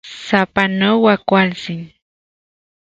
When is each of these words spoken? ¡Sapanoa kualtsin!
¡Sapanoa 0.25 1.13
kualtsin! 1.29 1.81